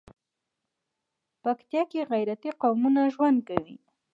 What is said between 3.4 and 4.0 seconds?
کوي.